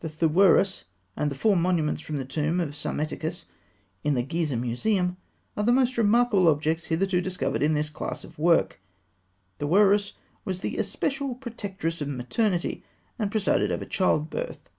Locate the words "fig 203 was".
10.06-10.60